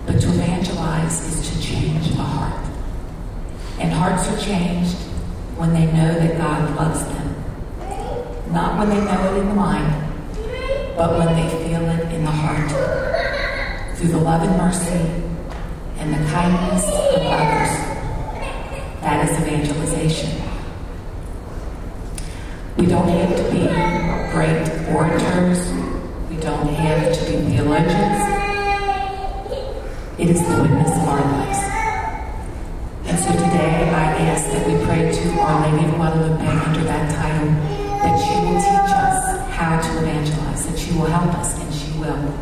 But 0.05 0.19
to 0.21 0.29
evangelize 0.29 1.21
is 1.27 1.49
to 1.49 1.61
change 1.61 2.09
a 2.11 2.23
heart. 2.23 2.65
And 3.79 3.91
hearts 3.91 4.27
are 4.29 4.39
changed 4.43 4.95
when 5.57 5.73
they 5.73 5.85
know 5.85 6.13
that 6.13 6.37
God 6.37 6.75
loves 6.75 7.03
them. 7.05 7.35
Not 8.51 8.79
when 8.79 8.89
they 8.89 9.03
know 9.03 9.35
it 9.35 9.39
in 9.41 9.49
the 9.49 9.55
mind, 9.55 10.03
but 10.97 11.15
when 11.15 11.35
they 11.35 11.47
feel 11.63 11.85
it 11.89 12.11
in 12.11 12.25
the 12.25 12.31
heart. 12.31 12.71
Through 13.95 14.09
the 14.09 14.17
love 14.17 14.41
and 14.41 14.57
mercy 14.57 15.05
and 15.99 16.11
the 16.11 16.31
kindness 16.31 16.85
of 16.87 17.21
others. 17.21 17.71
That 19.01 19.29
is 19.29 19.37
evangelization. 19.37 20.41
We 22.77 22.87
don't 22.87 23.07
have 23.07 23.35
to 23.37 23.43
be 23.53 23.69
great 24.33 24.65
orators. 24.89 25.59
We 26.29 26.37
don't 26.37 26.67
have 26.67 27.13
to 27.13 27.25
be 27.25 27.37
theologians. 27.45 28.21
It 30.17 30.31
is 30.31 30.41
the 30.41 30.61
witness 30.63 30.91
of 30.97 31.07
our 31.09 31.21
lives. 31.21 31.59
And 33.05 33.19
so 33.19 33.31
today 33.33 33.89
I 33.89 34.17
ask 34.33 34.49
that 34.49 34.67
we 34.67 34.83
pray 34.85 35.11
to 35.11 35.39
Our 35.41 35.71
Lady 35.71 35.85
of 35.85 35.95
Guadalupe 35.95 36.47
under 36.47 36.83
that 36.85 37.13
title 37.13 37.77
that 38.01 38.17
she 38.17 38.33
will 38.45 38.57
teach 38.57 38.93
us 38.97 39.37
how 39.57 39.81
to 39.81 39.97
evangelize, 39.97 40.67
that 40.67 40.76
she 40.87 40.93
will 40.93 41.05
help 41.05 41.33
us, 41.35 41.59
and 41.61 41.73
she 41.73 41.91
will. 41.99 42.33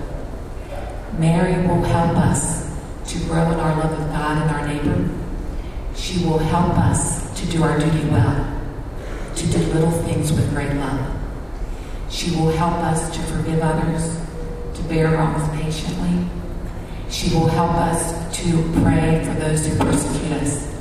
Mary 1.18 1.66
will 1.68 1.82
help 1.82 2.16
us 2.18 2.70
to 3.08 3.20
grow 3.26 3.52
in 3.52 3.60
our 3.60 3.76
love 3.78 3.92
of 3.92 4.08
God 4.10 4.38
and 4.38 4.52
our 4.52 4.68
neighbor. 4.68 5.10
She 5.96 6.24
will 6.26 6.38
help 6.38 6.78
us 6.78 7.34
to 7.40 7.46
do 7.48 7.64
our 7.64 7.80
duty 7.80 8.08
well 8.10 8.52
to 9.36 9.48
do 9.48 9.58
little 9.74 9.92
things 9.92 10.32
with 10.32 10.50
great 10.52 10.74
love. 10.76 11.14
She 12.10 12.32
will 12.32 12.52
help 12.52 12.76
us 12.76 13.14
to 13.16 13.22
forgive 13.24 13.60
others, 13.62 14.18
to 14.76 14.84
bear 14.84 15.12
wrongs 15.12 15.48
patiently. 15.62 16.28
She 17.10 17.34
will 17.34 17.48
help 17.48 17.72
us 17.72 18.38
to 18.38 18.82
pray 18.82 19.24
for 19.26 19.34
those 19.40 19.66
who 19.66 19.78
persecute 19.78 20.32
us. 20.34 20.72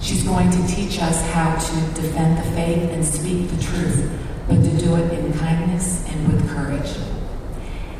She's 0.00 0.22
going 0.22 0.50
to 0.50 0.66
teach 0.66 1.00
us 1.02 1.20
how 1.32 1.56
to 1.56 2.00
defend 2.00 2.38
the 2.38 2.50
faith 2.52 2.90
and 2.90 3.04
speak 3.04 3.50
the 3.50 3.62
truth, 3.62 4.10
but 4.48 4.56
to 4.56 4.78
do 4.78 4.96
it 4.96 5.12
in 5.12 5.32
kindness 5.38 6.08
and 6.08 6.32
with 6.32 6.48
courage. 6.50 6.96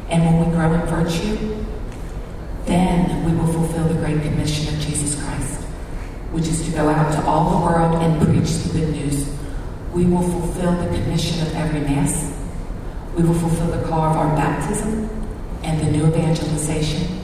And 0.08 0.24
when 0.24 0.48
we 0.48 0.56
grow 0.56 0.72
in 0.72 0.80
virtue, 0.86 1.64
then 2.64 3.24
we 3.24 3.32
will 3.32 3.52
fulfill 3.52 3.84
the 3.88 3.94
great 3.94 4.22
commission 4.22 4.74
of 4.74 4.80
Jesus 4.80 5.22
Christ, 5.22 5.60
which 6.32 6.46
is 6.46 6.64
to 6.64 6.72
go 6.72 6.88
out 6.88 7.12
to 7.12 7.24
all 7.26 7.58
the 7.58 7.66
world 7.66 8.02
and 8.02 8.20
preach 8.26 8.50
the 8.64 8.80
good 8.80 8.92
news 8.94 9.28
we 9.98 10.04
will 10.04 10.22
fulfill 10.22 10.72
the 10.72 10.86
commission 10.96 11.44
of 11.46 11.54
every 11.54 11.80
Mass. 11.80 12.32
We 13.16 13.24
will 13.24 13.34
fulfill 13.34 13.66
the 13.66 13.82
call 13.88 14.02
of 14.02 14.16
our 14.16 14.36
baptism 14.36 15.10
and 15.64 15.80
the 15.80 15.90
new 15.90 16.06
evangelization. 16.06 17.18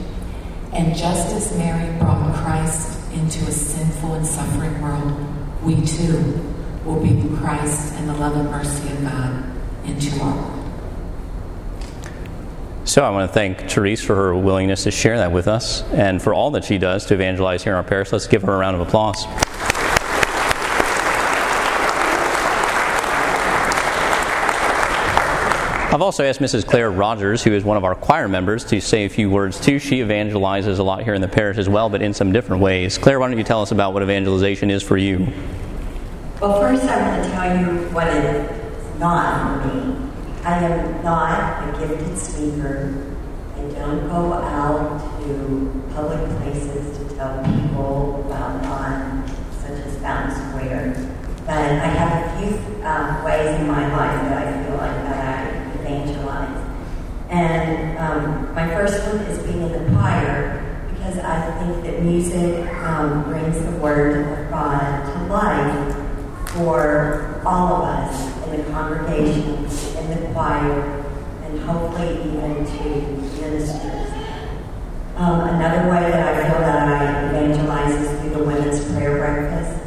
And 0.73 0.93
just 0.95 1.33
as 1.33 1.57
Mary 1.57 1.97
brought 1.99 2.35
Christ 2.35 2.99
into 3.13 3.45
a 3.45 3.51
sinful 3.51 4.15
and 4.15 4.27
suffering 4.27 4.81
world, 4.81 5.13
we 5.63 5.75
too 5.85 6.54
will 6.85 6.99
bring 6.99 7.35
Christ 7.37 7.93
and 7.95 8.07
the 8.07 8.13
love 8.13 8.35
and 8.37 8.49
mercy 8.49 8.93
of 8.93 9.01
God 9.01 9.43
into 9.85 10.19
our 10.21 10.35
world. 10.35 10.61
So 12.85 13.03
I 13.03 13.09
want 13.09 13.27
to 13.27 13.33
thank 13.33 13.67
Therese 13.69 14.03
for 14.03 14.15
her 14.15 14.35
willingness 14.35 14.83
to 14.83 14.91
share 14.91 15.17
that 15.17 15.31
with 15.31 15.47
us 15.47 15.81
and 15.91 16.21
for 16.21 16.35
all 16.35 16.51
that 16.51 16.63
she 16.63 16.77
does 16.77 17.05
to 17.07 17.15
evangelize 17.15 17.63
here 17.63 17.73
in 17.73 17.77
our 17.77 17.83
parish. 17.83 18.11
Let's 18.11 18.27
give 18.27 18.43
her 18.43 18.53
a 18.53 18.57
round 18.57 18.75
of 18.75 18.87
applause. 18.87 19.25
I've 25.91 26.01
also 26.01 26.25
asked 26.25 26.41
Mrs. 26.41 26.67
Claire 26.67 26.91
Rogers, 26.91 27.41
who 27.41 27.53
is 27.53 27.63
one 27.63 27.77
of 27.77 27.85
our 27.85 27.95
choir 27.95 28.27
members, 28.27 28.65
to 28.65 28.81
say 28.81 29.05
a 29.05 29.09
few 29.09 29.29
words 29.29 29.59
too. 29.59 29.79
She 29.79 30.01
evangelizes 30.01 30.77
a 30.77 30.83
lot 30.83 31.03
here 31.03 31.13
in 31.13 31.21
the 31.21 31.27
parish 31.27 31.57
as 31.57 31.69
well, 31.69 31.89
but 31.89 32.01
in 32.01 32.13
some 32.13 32.33
different 32.33 32.61
ways. 32.61 32.97
Claire, 32.97 33.19
why 33.19 33.29
don't 33.29 33.37
you 33.37 33.45
tell 33.45 33.61
us 33.61 33.71
about 33.71 33.93
what 33.93 34.03
evangelization 34.03 34.69
is 34.69 34.83
for 34.83 34.97
you? 34.97 35.25
Well, 36.41 36.59
first, 36.59 36.83
I 36.83 36.99
want 37.07 37.23
to 37.23 37.31
tell 37.31 37.57
you 37.57 37.87
what 37.93 38.07
it's 38.07 38.99
not 38.99 39.63
for 39.63 39.73
me. 39.73 39.95
I 40.43 40.65
am 40.65 41.01
not 41.01 41.63
a 41.63 41.79
gifted 41.79 42.17
speaker. 42.17 42.93
I 43.55 43.61
don't 43.79 44.09
go 44.09 44.33
out 44.33 44.99
to 45.21 45.83
public 45.95 46.19
places 46.39 46.97
to 46.97 47.15
tell 47.15 47.41
people 47.41 48.21
about 48.25 48.61
God, 48.63 49.29
such 49.61 49.79
as 49.79 49.95
Fountain 49.99 50.35
Square. 50.49 51.09
But 51.45 51.55
I 51.55 51.87
have 51.87 52.11
a 52.11 52.37
few 52.37 52.83
uh, 52.83 53.23
ways 53.23 53.57
in 53.61 53.67
my 53.67 53.87
life 53.95 54.21
that 54.27 54.45
I 54.45 54.63
feel 54.65 54.75
like 54.75 54.91
that 55.07 55.47
I 55.47 55.79
evangelize. 55.79 56.79
And 57.29 57.97
um, 57.97 58.53
my 58.53 58.67
first 58.75 59.01
one 59.07 59.19
is 59.27 59.41
being 59.43 59.61
in 59.61 59.71
the 59.71 59.89
choir 59.91 60.61
because 60.89 61.17
I 61.17 61.59
think 61.59 61.85
that 61.85 62.03
music 62.03 62.67
um, 62.83 63.23
brings 63.23 63.57
the 63.63 63.71
Word 63.77 64.27
of 64.37 64.49
God 64.49 65.05
to 65.05 65.33
life 65.33 65.84
for 66.55 67.41
all 67.45 67.75
of 67.75 67.81
us 67.83 68.47
in 68.47 68.57
the 68.57 68.71
congregation, 68.71 69.65
in 69.65 70.09
the 70.09 70.31
choir, 70.31 71.03
and 71.43 71.59
hopefully 71.59 72.13
even 72.19 72.65
to 72.65 73.41
ministers. 73.41 74.11
Um, 75.17 75.41
another 75.41 75.89
way 75.89 76.11
that 76.11 76.35
I 76.35 76.49
feel 76.49 76.59
that 76.59 76.87
I 76.87 77.29
evangelize 77.29 77.93
is 78.01 78.19
through 78.21 78.29
the 78.31 78.43
women's 78.43 78.89
prayer 78.93 79.17
breakfast. 79.17 79.81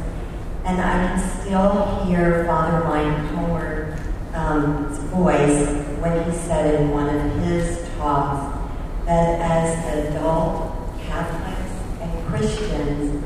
And 0.65 0.79
I 0.79 1.07
can 1.07 1.41
still 1.41 2.05
hear 2.05 2.45
Father 2.45 2.83
Mike 2.83 3.31
Homer 3.31 3.99
um, 4.35 4.89
voice 5.09 5.67
when 5.99 6.23
he 6.23 6.37
said 6.37 6.81
in 6.81 6.91
one 6.91 7.09
of 7.09 7.43
his 7.43 7.87
talks 7.97 8.57
that 9.05 9.41
as 9.41 10.07
adult 10.07 10.97
Catholics 11.01 12.01
and 12.01 12.27
Christians, 12.27 13.18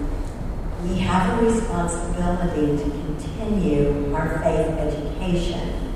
we 0.84 1.00
have 1.00 1.42
a 1.42 1.46
responsibility 1.46 2.78
to 2.78 2.90
continue 2.90 4.14
our 4.14 4.40
faith 4.40 4.68
education. 4.78 5.94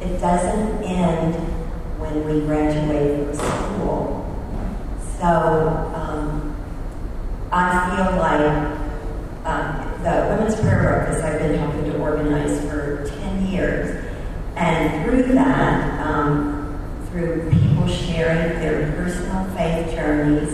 It 0.00 0.18
doesn't 0.20 0.84
end 0.84 1.34
when 1.98 2.24
we 2.26 2.40
graduate 2.40 3.26
from 3.26 3.34
school. 3.34 4.22
So 5.18 5.26
um, 5.94 6.54
I 7.50 7.96
feel 7.96 8.18
like 8.18 8.76
um, 9.46 10.02
the 10.02 10.36
Women's 10.36 10.60
Prayer 10.60 10.82
Breakfast 10.82 11.24
I've 11.24 11.38
been 11.38 11.58
helping 11.58 11.84
to 11.84 11.98
organize 11.98 12.60
for 12.68 13.06
10 13.06 13.46
years. 13.46 14.04
And 14.56 15.04
through 15.04 15.34
that, 15.34 16.06
um, 16.06 16.78
through 17.10 17.50
people 17.50 17.88
sharing 17.88 18.58
their 18.60 18.92
personal 18.92 19.44
faith 19.56 19.94
journeys 19.94 20.52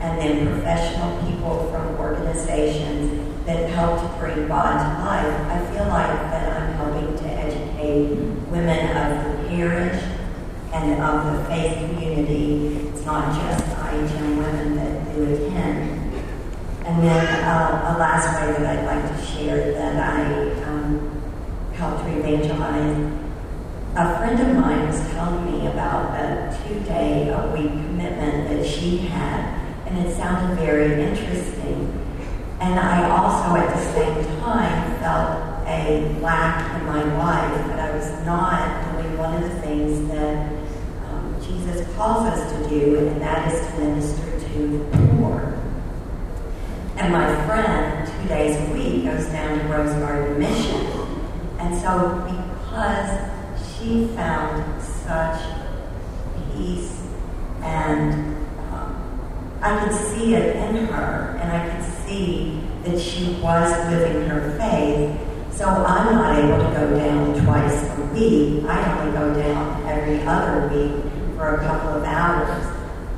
and 0.00 0.18
then 0.18 0.46
professional 0.46 1.30
people 1.30 1.70
from 1.70 1.96
organizations 1.96 3.19
that 3.46 3.70
help 3.70 4.00
to 4.00 4.18
bring 4.18 4.48
God 4.48 4.72
to 4.78 5.04
life, 5.04 5.40
I 5.48 5.72
feel 5.72 5.86
like 5.88 6.30
that 6.30 6.62
I'm 6.62 6.72
helping 6.74 7.16
to 7.16 7.24
educate 7.24 8.16
women 8.50 8.96
of 8.96 9.42
the 9.42 9.48
parish 9.48 10.02
and 10.72 11.02
of 11.02 11.24
the 11.38 11.44
faith 11.46 11.76
community. 11.76 12.88
It's 12.88 13.04
not 13.04 13.34
just 13.34 13.64
IHM 13.76 14.36
women 14.38 14.76
that 14.76 15.14
do 15.14 15.34
attend. 15.34 16.00
And 16.84 17.02
then 17.02 17.44
uh, 17.44 17.94
a 17.94 17.98
last 17.98 18.40
way 18.40 18.52
that 18.52 18.78
I'd 18.78 18.84
like 18.84 19.16
to 19.16 19.24
share 19.24 19.72
that 19.72 19.96
I 19.96 20.62
um, 20.64 21.22
helped 21.74 22.04
to 22.04 22.18
evangelize. 22.18 23.12
A 23.96 24.18
friend 24.18 24.40
of 24.40 24.56
mine 24.56 24.86
was 24.86 25.00
telling 25.10 25.50
me 25.50 25.66
about 25.66 26.14
a 26.14 26.56
two-day 26.64 27.28
a 27.28 27.52
week 27.52 27.70
commitment 27.70 28.48
that 28.48 28.66
she 28.66 28.98
had, 28.98 29.58
and 29.86 29.98
it 29.98 30.14
sounded 30.14 30.56
very 30.56 31.02
interesting. 31.02 32.09
And 32.60 32.78
I 32.78 33.08
also, 33.10 33.56
at 33.56 33.74
the 33.74 33.84
same 33.92 34.40
time, 34.40 34.98
felt 34.98 35.66
a 35.66 36.18
lack 36.20 36.78
in 36.78 36.86
my 36.86 37.02
life 37.16 37.66
that 37.68 37.80
I 37.80 37.96
was 37.96 38.10
not 38.26 38.92
doing 38.92 39.16
one 39.16 39.42
of 39.42 39.50
the 39.50 39.60
things 39.60 40.08
that 40.10 40.46
um, 41.08 41.36
Jesus 41.42 41.86
calls 41.96 42.26
us 42.26 42.52
to 42.52 42.68
do, 42.68 42.98
and 43.08 43.20
that 43.22 43.50
is 43.50 43.66
to 43.66 43.78
minister 43.80 44.40
to 44.52 44.78
the 44.78 44.98
poor. 45.16 45.58
And 46.96 47.12
my 47.12 47.46
friend, 47.46 48.06
two 48.06 48.28
days 48.28 48.56
a 48.56 48.72
week, 48.74 49.04
goes 49.04 49.26
down 49.26 49.58
to 49.58 49.64
Rose 49.64 49.94
Garden 49.94 50.38
Mission. 50.38 50.86
And 51.58 51.74
so, 51.80 52.22
because 52.26 53.30
she 53.72 54.06
found 54.08 54.82
such 54.82 55.40
peace 56.54 57.00
and 57.62 58.36
um, 58.72 59.58
I 59.62 59.82
could 59.82 59.94
see 59.94 60.34
it 60.34 60.56
in 60.56 60.86
her, 60.86 61.38
and 61.40 61.52
I 61.52 61.68
could 61.68 61.84
see 62.10 62.60
that 62.84 63.00
she 63.00 63.34
was 63.40 63.70
living 63.88 64.28
her 64.28 64.58
faith. 64.58 65.54
So 65.56 65.66
I'm 65.66 66.14
not 66.14 66.38
able 66.38 66.58
to 66.58 66.70
go 66.74 66.98
down 66.98 67.44
twice 67.44 67.98
a 67.98 68.04
week. 68.14 68.64
I 68.64 68.98
only 68.98 69.12
go 69.12 69.34
down 69.34 69.86
every 69.86 70.20
other 70.26 70.68
week 70.68 70.92
for 71.36 71.56
a 71.56 71.58
couple 71.58 71.90
of 71.90 72.04
hours. 72.04 72.66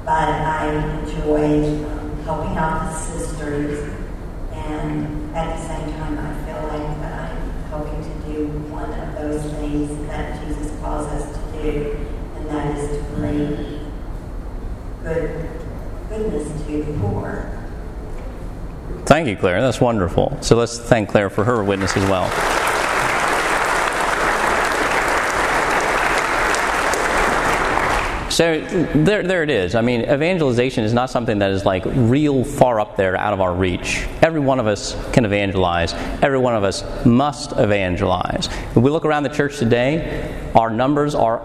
But 0.05 0.29
I 0.29 0.67
enjoy 0.99 1.85
um, 1.87 2.23
helping 2.25 2.57
out 2.57 2.91
the 2.91 2.99
sisters, 2.99 3.89
and 4.53 5.37
at 5.37 5.57
the 5.57 5.67
same 5.69 5.93
time, 5.97 6.19
I 6.19 6.45
feel 6.45 6.63
like 6.67 7.01
that 7.03 7.31
I'm 7.31 7.51
helping 7.71 8.03
to 8.03 8.33
do 8.33 8.49
one 8.69 8.91
of 8.93 9.15
those 9.15 9.43
things 9.55 10.09
that 10.09 10.45
Jesus 10.45 10.77
calls 10.81 11.07
us 11.07 11.37
to 11.37 11.63
do, 11.63 12.09
and 12.37 12.49
that 12.49 12.77
is 12.77 12.99
to 12.99 13.05
bring 13.15 13.91
good 15.05 15.49
goodness 16.09 16.67
to 16.67 16.83
the 16.83 16.99
poor. 16.99 17.62
Thank 19.07 19.29
you, 19.29 19.37
Claire. 19.37 19.61
That's 19.61 19.81
wonderful. 19.81 20.39
So 20.41 20.57
let's 20.57 20.79
thank 20.79 21.11
Claire 21.11 21.31
for 21.31 21.45
her 21.45 21.63
witness 21.63 21.97
as 21.97 22.09
well. 22.09 22.31
So 28.33 28.61
there, 28.95 29.23
there 29.23 29.43
it 29.43 29.51
is. 29.51 29.75
I 29.75 29.83
mean, 29.83 30.01
evangelization 30.01 30.85
is 30.85 30.95
not 30.95 31.11
something 31.11 31.41
that 31.41 31.51
is 31.51 31.67
like 31.67 31.85
real 31.85 32.45
far 32.45 32.81
up 32.81 32.97
there 32.97 33.15
out 33.15 33.35
of 33.35 33.43
our 33.43 33.53
reach. 33.53 34.07
Every 34.23 34.41
one 34.41 34.59
of 34.59 34.67
us 34.67 34.97
can 35.13 35.27
evangelize. 35.27 35.93
Every 36.23 36.39
one 36.39 36.55
of 36.55 36.65
us 36.65 36.83
must 37.05 37.53
evangelize. 37.53 38.47
If 38.47 38.77
we 38.77 38.91
look 38.91 39.05
around 39.05 39.25
the 39.25 39.29
church 39.29 39.59
today, 39.59 40.51
our 40.55 40.71
numbers 40.71 41.15
are 41.15 41.41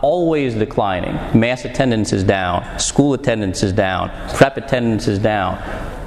always 0.00 0.54
declining. 0.54 1.14
Mass 1.38 1.64
attendance 1.64 2.12
is 2.12 2.22
down. 2.22 2.78
School 2.78 3.14
attendance 3.14 3.64
is 3.64 3.72
down. 3.72 4.10
Prep 4.36 4.56
attendance 4.56 5.08
is 5.08 5.18
down 5.18 5.58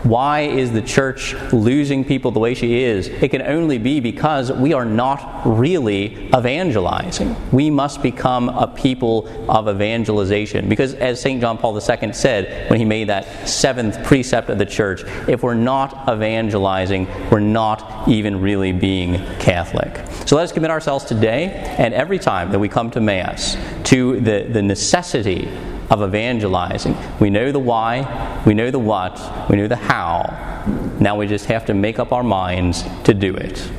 why 0.03 0.41
is 0.41 0.71
the 0.71 0.81
church 0.81 1.35
losing 1.53 2.03
people 2.03 2.31
the 2.31 2.39
way 2.39 2.55
she 2.55 2.83
is? 2.83 3.07
It 3.07 3.29
can 3.29 3.43
only 3.43 3.77
be 3.77 3.99
because 3.99 4.51
we 4.51 4.73
are 4.73 4.85
not 4.85 5.43
really 5.45 6.27
evangelizing. 6.35 7.35
We 7.51 7.69
must 7.69 8.01
become 8.01 8.49
a 8.49 8.67
people 8.67 9.27
of 9.49 9.69
evangelization. 9.69 10.67
Because, 10.67 10.95
as 10.95 11.21
St. 11.21 11.39
John 11.39 11.57
Paul 11.57 11.75
II 11.75 12.13
said 12.13 12.69
when 12.69 12.79
he 12.79 12.85
made 12.85 13.09
that 13.09 13.47
seventh 13.47 14.03
precept 14.03 14.49
of 14.49 14.57
the 14.57 14.65
church, 14.65 15.03
if 15.27 15.43
we're 15.43 15.53
not 15.53 16.09
evangelizing, 16.09 17.07
we're 17.29 17.39
not 17.39 18.07
even 18.07 18.41
really 18.41 18.71
being 18.71 19.17
Catholic. 19.37 20.03
So 20.25 20.35
let 20.35 20.43
us 20.43 20.51
commit 20.51 20.71
ourselves 20.71 21.05
today 21.05 21.75
and 21.77 21.93
every 21.93 22.17
time 22.17 22.51
that 22.51 22.59
we 22.59 22.69
come 22.69 22.89
to 22.91 23.01
Mass 23.01 23.55
to 23.85 24.19
the, 24.19 24.47
the 24.49 24.61
necessity 24.61 25.47
of 25.91 26.01
evangelizing. 26.01 26.97
We 27.19 27.29
know 27.29 27.51
the 27.51 27.59
why, 27.59 28.41
we 28.45 28.53
know 28.53 28.71
the 28.71 28.79
what, 28.79 29.49
we 29.49 29.57
know 29.57 29.67
the 29.67 29.75
how. 29.75 30.63
Now 30.99 31.17
we 31.17 31.27
just 31.27 31.45
have 31.45 31.65
to 31.65 31.73
make 31.73 31.99
up 31.99 32.11
our 32.11 32.23
minds 32.23 32.83
to 33.03 33.13
do 33.13 33.35
it. 33.35 33.69